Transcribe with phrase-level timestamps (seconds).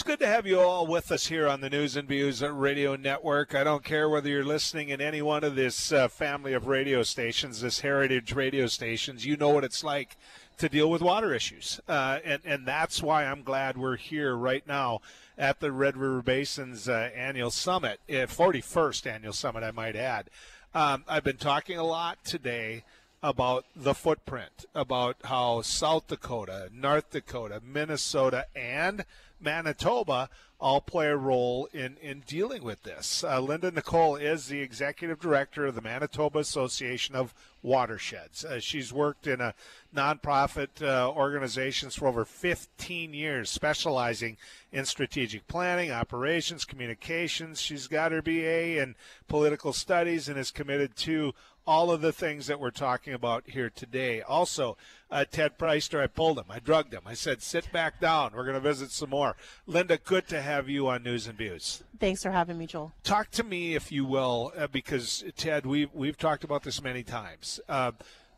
[0.00, 2.96] It's good to have you all with us here on the News and Views Radio
[2.96, 3.54] Network.
[3.54, 7.02] I don't care whether you're listening in any one of this uh, family of radio
[7.02, 9.26] stations, this heritage radio stations.
[9.26, 10.16] You know what it's like
[10.56, 14.66] to deal with water issues, uh, and and that's why I'm glad we're here right
[14.66, 15.02] now
[15.36, 20.30] at the Red River Basin's uh, annual summit, 41st uh, annual summit, I might add.
[20.74, 22.84] Um, I've been talking a lot today
[23.22, 29.04] about the footprint, about how South Dakota, North Dakota, Minnesota, and
[29.40, 30.28] Manitoba
[30.60, 33.24] all play a role in, in dealing with this.
[33.24, 38.44] Uh, Lynda Nicol is the executive director of the Manitoba Association of Watersheds.
[38.44, 39.54] Uh, she's worked in a
[39.94, 44.36] nonprofit uh, organizations for over 15 years, specializing
[44.70, 47.60] in strategic planning, operations, communications.
[47.60, 48.94] She's got her BA in
[49.28, 51.32] political studies and is committed to
[51.66, 54.20] all of the things that we're talking about here today.
[54.22, 54.76] Also,
[55.10, 57.02] uh, Ted Preister, I pulled him, I drugged him.
[57.06, 58.32] I said, sit back down.
[58.34, 59.36] We're going to visit some more.
[59.68, 61.82] Lynda, good to have you on News and Views.
[61.98, 62.92] Thanks for having me, Joel.
[63.02, 67.02] Talk to me, if you will, uh, because Ted, we've we've talked about this many
[67.02, 67.60] times.
[67.68, 67.92] Uh,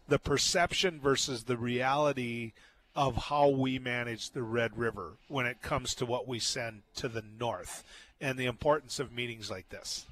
[0.09, 2.53] the perception versus the reality
[2.95, 7.09] of how we manage the Red River when it comes to what we send to
[7.09, 7.84] the north,
[8.20, 10.07] and the importance of meetings like this.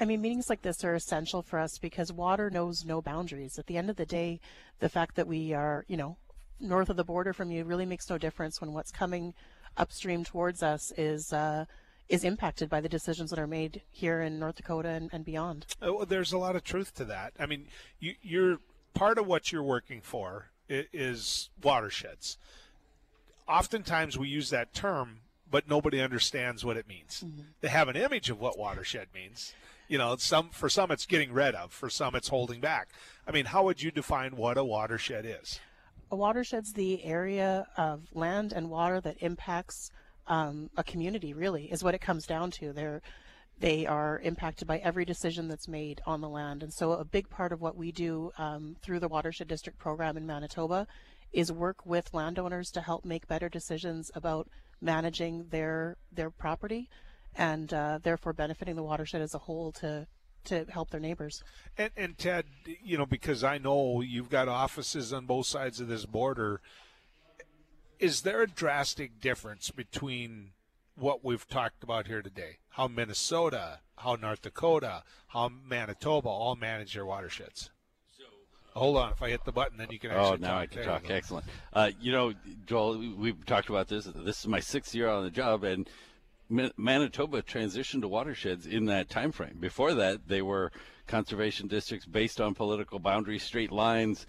[0.00, 3.58] I mean, meetings like this are essential for us because water knows no boundaries.
[3.58, 4.40] At the end of the day,
[4.78, 6.16] the fact that we are, you know,
[6.60, 9.34] north of the border from you really makes no difference when what's coming
[9.76, 11.64] upstream towards us is uh,
[12.08, 15.66] is impacted by the decisions that are made here in North Dakota and, and beyond.
[15.82, 17.34] Oh, there's a lot of truth to that.
[17.38, 17.66] I mean,
[18.00, 18.58] you, you're
[18.94, 22.38] part of what you're working for is watersheds.
[23.46, 27.24] Oftentimes, we use that term, but nobody understands what it means.
[27.26, 27.42] Mm-hmm.
[27.60, 29.54] They have an image of what watershed means
[29.88, 32.88] you know, some for some it's getting rid of, for some it's holding back.
[33.26, 35.60] I mean, how would you define what a watershed is?
[36.10, 39.90] A watershed's the area of land and water that impacts
[40.26, 41.34] um, a community.
[41.34, 42.72] Really, is what it comes down to.
[42.72, 43.02] They're
[43.60, 46.62] they are impacted by every decision that's made on the land.
[46.62, 50.16] And so, a big part of what we do um, through the Watershed District program
[50.16, 50.86] in Manitoba
[51.32, 54.48] is work with landowners to help make better decisions about
[54.80, 56.88] managing their their property
[57.36, 60.06] and uh, therefore benefiting the watershed as a whole to
[60.44, 61.42] to help their neighbors.
[61.76, 62.46] And, and Ted,
[62.82, 66.60] you know, because I know you've got offices on both sides of this border,
[67.98, 70.52] is there a drastic difference between
[70.96, 72.58] what we've talked about here today?
[72.70, 77.70] How Minnesota, how North Dakota, how Manitoba all manage their watersheds?
[78.74, 79.10] Hold on.
[79.10, 80.24] If I hit the button, then you can actually.
[80.24, 80.62] Oh, now talk.
[80.62, 81.10] I can talk.
[81.10, 81.46] Excellent.
[81.72, 82.32] Uh, you know,
[82.64, 84.04] Joel, we've talked about this.
[84.04, 85.88] This is my sixth year on the job, and
[86.48, 89.58] Manitoba transitioned to watersheds in that time frame.
[89.60, 90.72] Before that, they were
[91.06, 94.26] conservation districts based on political boundaries, straight lines,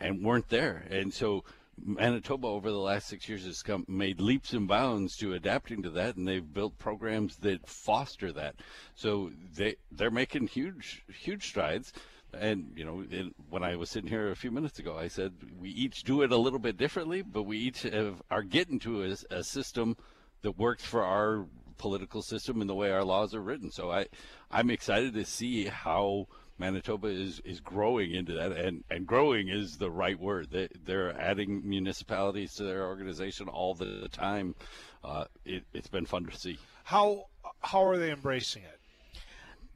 [0.00, 0.84] and weren't there.
[0.90, 1.44] And so
[1.82, 5.90] Manitoba over the last six years has come, made leaps and bounds to adapting to
[5.90, 8.56] that, and they've built programs that foster that.
[8.94, 11.92] So they they're making huge huge strides.
[12.34, 15.70] And you know, when I was sitting here a few minutes ago, I said we
[15.70, 19.16] each do it a little bit differently, but we each have, are getting to a,
[19.30, 19.96] a system
[20.42, 23.70] that works for our political system and the way our laws are written.
[23.70, 24.06] So I,
[24.50, 26.28] I'm excited to see how
[26.58, 30.48] Manitoba is, is growing into that, and, and growing is the right word.
[30.50, 34.54] They, they're adding municipalities to their organization all the time.
[35.02, 36.58] Uh, it, it's been fun to see.
[36.84, 37.26] How
[37.60, 38.78] how are they embracing it?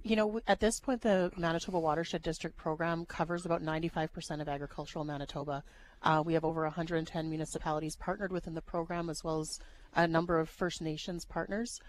[0.03, 5.05] You know, at this point, the Manitoba Watershed District program covers about 95% of agricultural
[5.05, 5.65] Manitoba.
[6.03, 9.59] Uh, we have over 110 municipalities partnered within the program, as well as
[9.95, 11.81] a number of First Nations partners.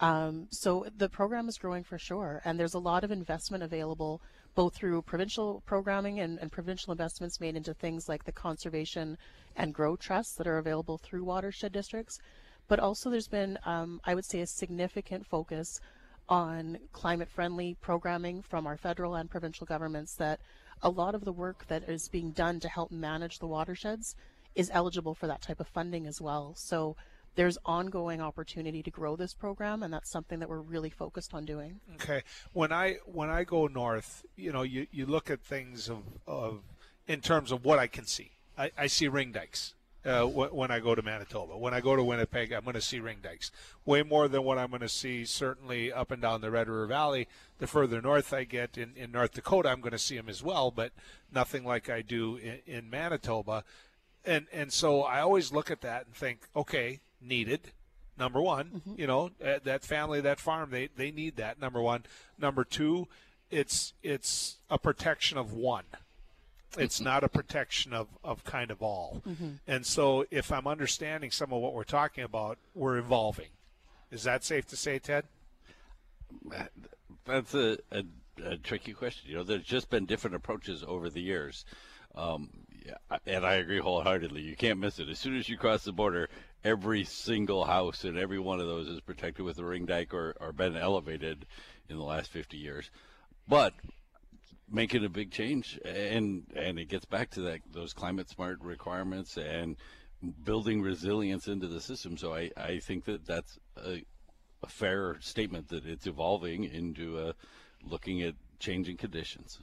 [0.00, 4.20] Um, so the program is growing for sure, and there's a lot of investment available
[4.54, 9.18] both through provincial programming and, and, provincial investments made into things like the conservation
[9.56, 12.18] and grow trusts that are available through watershed districts.
[12.68, 15.80] But also, there's been, um, I would say, a significant focus
[16.28, 20.40] on climate friendly programming from our federal and provincial governments that
[20.82, 24.16] a lot of the work that is being done to help manage the watersheds
[24.54, 26.54] is eligible for that type of funding as well.
[26.56, 26.96] So
[27.34, 31.44] there's ongoing opportunity to grow this program and that's something that we're really focused on
[31.44, 32.22] doing okay
[32.52, 36.60] when i when i go north you know you, you look at things of, of
[37.06, 40.80] in terms of what i can see i, I see ring dikes uh, when I
[40.80, 41.56] go to Manitoba.
[41.56, 43.50] When I go to Winnipeg, I'm going to see ring dikes.
[43.84, 46.86] Way more than what I'm going to see, certainly up and down the Red River
[46.86, 47.26] Valley.
[47.58, 50.42] The further north I get in, in North Dakota, I'm going to see them as
[50.42, 50.92] well, but
[51.32, 53.64] nothing like I do in, in Manitoba.
[54.26, 57.72] And, and so I always look at that and think, okay, needed.
[58.16, 59.00] Number one, mm-hmm.
[59.00, 61.60] you know uh, that family, that farm, they they need that.
[61.60, 62.04] Number one.
[62.38, 63.08] Number two,
[63.50, 65.84] it's it's a protection of one.
[66.78, 67.04] It's mm-hmm.
[67.04, 69.22] not a protection of, of kind of all.
[69.26, 69.50] Mm-hmm.
[69.66, 73.50] And so, if I'm understanding some of what we're talking about, we're evolving.
[74.10, 75.24] Is that safe to say, Ted?
[77.24, 78.04] That's a, a,
[78.44, 79.30] a tricky question.
[79.30, 81.64] You know, there's just been different approaches over the years.
[82.14, 82.50] Um,
[82.84, 84.42] yeah, and I agree wholeheartedly.
[84.42, 85.08] You can't miss it.
[85.08, 86.28] As soon as you cross the border,
[86.64, 90.34] every single house and every one of those is protected with a ring dike or,
[90.40, 91.46] or been elevated
[91.88, 92.90] in the last 50 years.
[93.46, 93.74] But
[94.70, 99.36] making a big change, and and it gets back to that those climate smart requirements
[99.36, 99.76] and
[100.42, 102.16] building resilience into the system.
[102.16, 104.02] So I, I think that that's a,
[104.62, 107.34] a fair statement that it's evolving into a,
[107.86, 109.58] looking at changing conditions.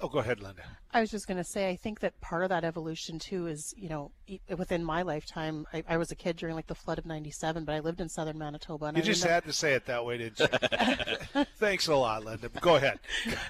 [0.00, 0.62] Oh, go ahead, Lynda.
[0.92, 3.74] I was just going to say, I think that part of that evolution too is,
[3.76, 4.12] you know,
[4.56, 7.74] within my lifetime, I, I was a kid during like the flood of '97, but
[7.74, 8.86] I lived in southern Manitoba.
[8.86, 10.46] And you I just remember- had to say it that way, didn't you?
[11.58, 12.60] Thanks a lot, Lynda.
[12.60, 13.00] Go ahead.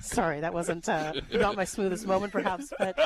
[0.00, 2.98] Sorry, that wasn't uh, not my smoothest moment, perhaps, but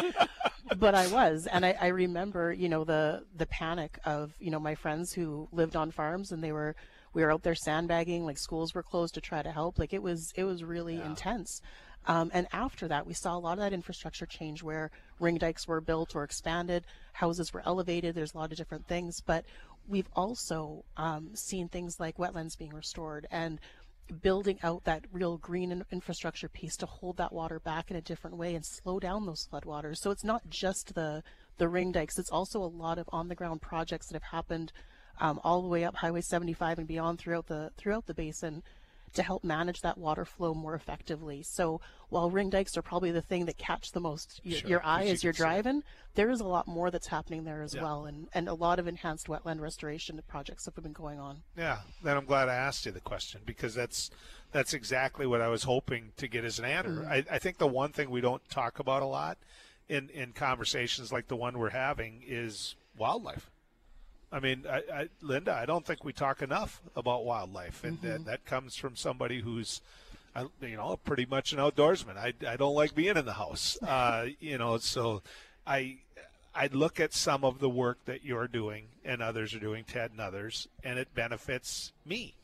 [0.78, 4.60] but I was, and I, I remember, you know, the the panic of you know
[4.60, 6.76] my friends who lived on farms and they were
[7.12, 9.78] we were out there sandbagging, like schools were closed to try to help.
[9.78, 11.60] Like it was it was really intense.
[12.06, 14.90] Um, and after that, we saw a lot of that infrastructure change where
[15.20, 18.14] ring dikes were built or expanded, houses were elevated.
[18.14, 19.44] There's a lot of different things, but
[19.88, 23.60] we've also um, seen things like wetlands being restored and
[24.20, 28.36] building out that real green infrastructure piece to hold that water back in a different
[28.36, 29.98] way and slow down those floodwaters.
[29.98, 31.22] So it's not just the
[31.58, 34.72] the ring dikes; it's also a lot of on the ground projects that have happened
[35.20, 38.62] um, all the way up Highway 75 and beyond throughout the throughout the basin
[39.14, 41.42] to help manage that water flow more effectively.
[41.42, 44.84] So while ring dikes are probably the thing that catch the most y- Sure, your
[44.84, 45.82] eye as you you're driving,
[46.14, 47.82] there is a lot more that's happening there as Yeah.
[47.82, 51.42] well, and and a lot of enhanced wetland restoration projects have been going on.
[51.56, 54.10] Yeah, then I'm glad I asked you the question because that's
[54.50, 56.90] that's exactly what I was hoping to get as an answer.
[56.90, 57.10] Mm-hmm.
[57.12, 59.38] I, I think the one thing we don't talk about a lot
[59.88, 63.50] in in conversations like the one we're having is wildlife.
[64.32, 68.24] I mean, I, I, Lynda, I don't think we talk enough about wildlife, and that,
[68.24, 69.82] that comes from somebody who's,
[70.34, 72.16] uh, you know, pretty much an outdoorsman.
[72.16, 75.22] I, I don't like being in the house, uh, you know, so
[75.66, 75.98] I
[76.54, 80.10] I look at some of the work that you're doing and others are doing, Ted
[80.10, 82.34] and others, and it benefits me.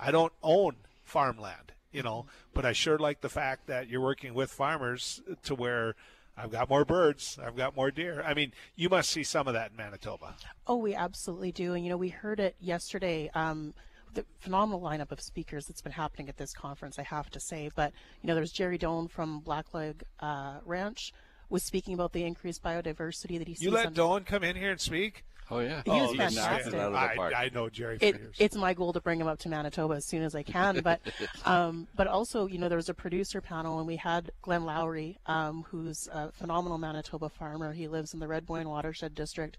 [0.00, 4.32] I don't own farmland, you know, but I sure like the fact that you're working
[4.32, 5.94] with farmers to where
[6.38, 8.22] I've got more birds, I've got more deer.
[8.24, 10.36] I mean, you must see some of that in Manitoba.
[10.66, 11.74] Oh, we absolutely do.
[11.74, 13.30] And, you know, we heard it yesterday.
[13.34, 13.74] Um,
[14.14, 17.70] the phenomenal lineup of speakers that's been happening at this conference, I have to say.
[17.74, 17.92] But,
[18.22, 21.12] you know, there's Jerry Doan from Blackleg uh, Ranch
[21.50, 23.64] was speaking about the increased biodiversity that he sees.
[23.64, 25.24] You let on- Doan come in here and speak?
[25.50, 26.74] Oh yeah, He was He fantastic.
[26.74, 27.44] out I.
[27.44, 30.22] I know Jerry it, it's my goal to bring him up to Manitoba as soon
[30.22, 30.80] as I can.
[30.88, 31.00] But
[31.44, 35.18] um, but also, you know, there was a producer panel, and we had Glenn Lowry,
[35.26, 37.72] um, who's a phenomenal Manitoba farmer.
[37.72, 39.56] He lives in the Red Boyne Watershed District,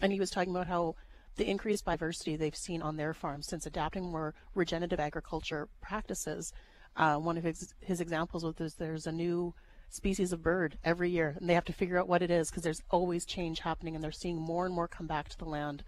[0.00, 0.94] and he was talking about how
[1.36, 6.52] the increased diversity they've seen on their farm since adapting more regenerative agriculture practices.
[6.96, 9.54] Uh, one of his, his examples was there's, there's a new
[9.90, 12.62] species of bird every year, and they have to figure out what it is because
[12.62, 15.82] there's always change happening, and they're seeing more and more come back to the land.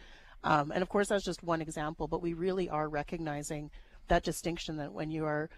[0.44, 3.70] Um, and of course, that's just one example, but we really are recognizing
[4.08, 5.48] that distinction that when you are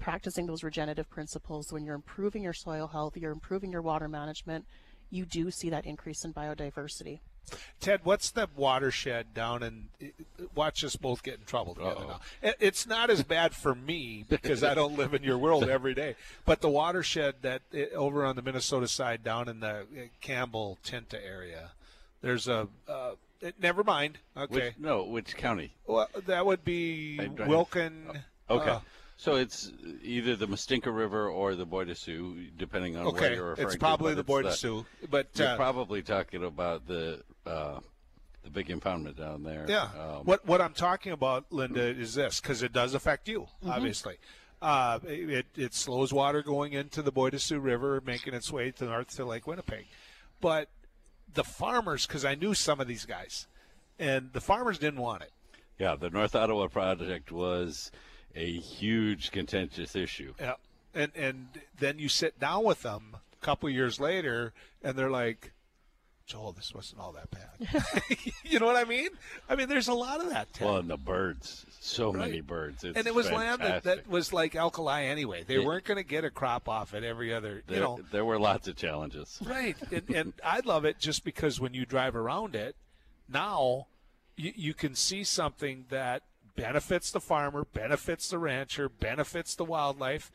[0.00, 4.66] practicing those regenerative principles, when you're improving your soil health, you're improving your water management,
[5.10, 7.20] you do see that increase in biodiversity.
[7.80, 9.88] Ted, what's the watershed down in?
[10.54, 12.20] Watch us both get in trouble together Uh-oh.
[12.42, 12.52] now.
[12.60, 16.16] It's not as bad for me because I don't live in your world every day.
[16.44, 20.78] But the watershed that eh, over on the Minnesota side, down in the eh, Campbell
[20.84, 21.70] Tintah area,
[22.22, 22.68] there's a.
[22.88, 23.12] Uh,
[23.60, 24.18] never mind.
[24.36, 24.54] Okay.
[24.54, 25.74] Which, no, which county?
[25.86, 28.22] Well, that would be Wilkin.
[28.48, 28.70] Okay.
[28.70, 28.80] uh,
[29.16, 29.72] so it's
[30.02, 33.34] either the Mustinka River or the Bois de Sioux, depending on okay.
[33.34, 36.86] you're referring It's probably but the Bois de Sioux, but You're uh, probably talking about
[36.86, 37.80] the uh,
[38.44, 39.64] the big impoundment down there.
[39.68, 39.84] Yeah.
[39.98, 43.70] Um, what what I'm talking about, Lynda, is this because it does affect you, Mm-hmm.
[43.70, 44.16] obviously.
[44.62, 48.70] Uh, it it slows water going into the Bois de Sioux River, making its way
[48.72, 49.86] to north to Lake Winnipeg.
[50.40, 50.68] But
[51.32, 53.46] the farmers, because I knew some of these guys,
[53.98, 55.32] and the farmers didn't want it.
[55.78, 57.90] Yeah, the North Ottawa project was
[58.34, 60.32] a huge contentious issue.
[60.40, 60.54] Yeah.
[60.94, 61.48] And and
[61.78, 65.52] then you sit down with them a couple years later, and they're like.
[66.26, 68.02] Joel, this wasn't all that bad.
[68.44, 69.10] you know what I mean?
[69.48, 70.52] I mean, there's a lot of that.
[70.52, 70.66] Ted.
[70.66, 72.82] Well, and the birds, so many birds.
[72.82, 75.44] It's and it was land that, that was like alkali anyway.
[75.46, 78.00] They It- weren't going to get a crop off it every other, there, you know.
[78.10, 79.40] there were lots of challenges.
[79.44, 79.76] Right.
[79.92, 82.74] And, and I love it just because when you drive around it,
[83.28, 83.86] now
[84.36, 86.22] you, you can see something that
[86.56, 90.30] benefits the farmer, benefits the rancher, benefits the wildlife.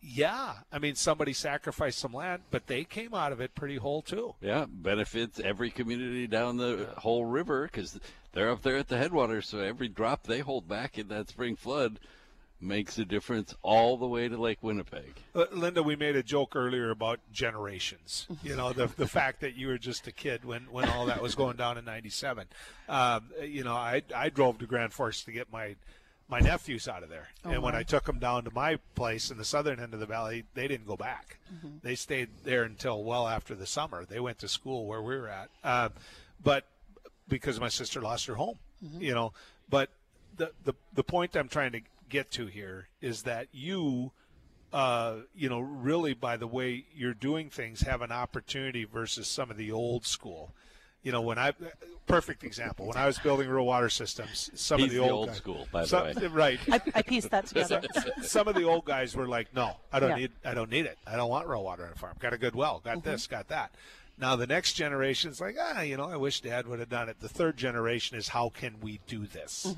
[0.00, 4.02] Yeah, I mean somebody sacrificed some land, but they came out of it pretty whole
[4.02, 4.34] too.
[4.40, 7.98] Yeah, benefits every community down the whole river because
[8.32, 9.48] they're up there at the headwaters.
[9.48, 11.98] So every drop they hold back in that spring flood
[12.60, 15.14] makes a difference all the way to Lake Winnipeg.
[15.34, 18.26] Uh, Lynda, we made a joke earlier about generations.
[18.42, 21.22] You know, the the fact that you were just a kid when, when all that
[21.22, 22.46] was going down in '97.
[22.88, 25.76] Um, you know, I I drove to Grand Forks to get my
[26.28, 27.80] my nephews out of there, Oh, and when wow.
[27.80, 30.66] I took them down to my place in the southern end of the valley, they
[30.68, 31.38] didn't go back.
[31.54, 31.76] Mm-hmm.
[31.82, 34.04] They stayed there until well after the summer.
[34.04, 35.90] They went to school where we were at, uh,
[36.42, 36.66] but
[37.28, 39.00] because my sister lost her home, Mm-hmm.
[39.02, 39.32] you know.
[39.68, 39.90] But
[40.36, 44.12] the the the point I'm trying to get to here is that you
[44.72, 49.50] uh, you know, really by the way you're doing things, have an opportunity versus some
[49.50, 50.52] of the old school.
[51.04, 51.52] You know, when I
[52.06, 55.12] perfect example when I was building real water systems, some He's of the, the old,
[55.12, 56.26] old guys- school, by the way.
[56.32, 56.58] right?
[56.70, 57.82] I, I pieced that together.
[58.22, 60.16] some of the old guys were like, "No, I don't Yeah.
[60.16, 60.98] need, I don't need it.
[61.06, 62.16] I don't want real water on a farm.
[62.18, 62.80] Got a good well.
[62.84, 63.26] Got this.
[63.26, 63.70] Got that."
[64.16, 67.08] Now the next generation is like, ah, you know, I wish Dad would have done
[67.08, 67.18] it.
[67.18, 69.74] The third generation is, how can we do this?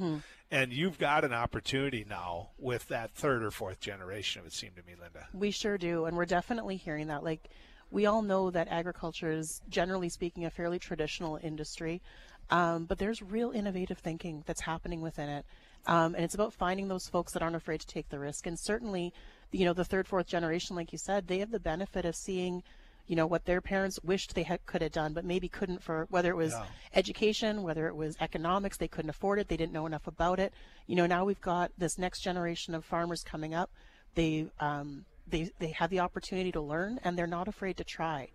[0.50, 4.40] And you've got an opportunity now with that third or fourth generation.
[4.40, 5.25] It would seem to me, Lynda.
[5.33, 7.25] We sure do, and we're definitely hearing that.
[7.25, 7.49] Like,
[7.90, 12.02] we all know that agriculture is, generally speaking, a fairly traditional industry,
[12.50, 15.45] um, but there's real innovative thinking that's happening within it,
[15.87, 18.47] um, and it's about finding those folks that aren't afraid to take the risk.
[18.47, 19.12] And certainly,
[19.52, 22.62] you know, the third, fourth generation, like you said, they have the benefit of seeing.
[23.09, 26.09] You know what their parents wished they had, could have done, but maybe couldn't for
[26.11, 26.66] whether it was Yeah.
[26.93, 30.52] education, whether it was economics, they couldn't afford it, they didn't know enough about it.
[30.88, 33.71] You know, now we've got this next generation of farmers coming up.
[34.16, 38.28] They um, they they have the opportunity to learn, and they're not afraid to try.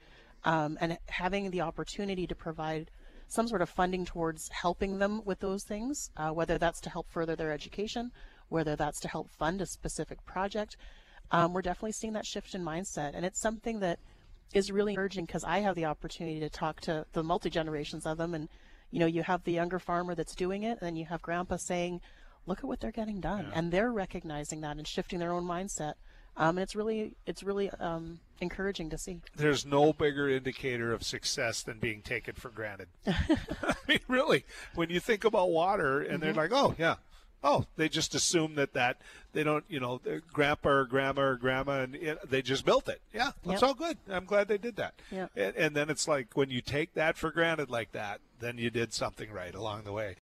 [0.44, 2.90] Um, and having the opportunity to provide
[3.28, 7.10] some sort of funding towards helping them with those things, uh, whether that's to help
[7.10, 8.12] further their education,
[8.50, 10.76] whether that's to help fund a specific project,
[11.32, 14.00] um, we're definitely seeing that shift in mindset, and it's something that
[14.54, 18.18] is really urgent because I have the opportunity to talk to the multi generations of
[18.18, 18.50] them, and
[18.90, 21.56] you know, you have the younger farmer that's doing it, and then you have Grandpa
[21.56, 22.02] saying,
[22.46, 25.94] "Look at what they're getting done," and they're recognizing that and shifting their own mindset.
[26.38, 29.20] Um, and it's really, it's really um, encouraging to see.
[29.36, 32.88] There's no bigger indicator of success than being taken for granted.
[33.08, 34.46] I mean, really,
[34.76, 36.96] when you think about water, and they're like, "Oh, yeah."
[37.44, 39.02] Oh, they just assume that that
[39.34, 42.88] they don't, you know, their grandpa or grandma or grandma, and it, they just built
[42.88, 43.02] it.
[43.12, 43.68] Yeah, that's Yep.
[43.68, 43.98] all good.
[44.08, 44.94] I'm glad they did that.
[45.10, 45.32] Yep.
[45.36, 48.70] And, and then it's like when you take that for granted like that, then you
[48.70, 50.18] did something right along the way.